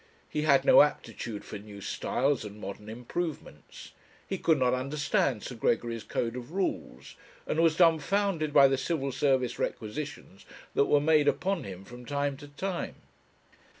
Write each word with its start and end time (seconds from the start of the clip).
He 0.27 0.41
had 0.41 0.65
no 0.65 0.81
aptitude 0.81 1.45
for 1.45 1.59
new 1.59 1.79
styles 1.79 2.43
and 2.43 2.59
modern 2.59 2.89
improvements; 2.89 3.91
he 4.27 4.39
could 4.39 4.57
not 4.57 4.73
understand 4.73 5.43
Sir 5.43 5.53
Gregory's 5.53 6.03
code 6.03 6.35
of 6.35 6.53
rules, 6.53 7.13
and 7.45 7.59
was 7.59 7.77
dumbfounded 7.77 8.51
by 8.51 8.67
the 8.67 8.79
Civil 8.79 9.11
Service 9.11 9.59
requisitions 9.59 10.43
that 10.73 10.85
were 10.85 10.99
made 10.99 11.27
upon 11.27 11.65
him 11.65 11.85
from 11.85 12.07
time 12.07 12.35
to 12.37 12.47
time. 12.47 12.95